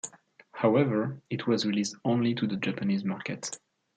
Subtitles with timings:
[0.53, 3.59] However, it was released only to the Japanese market.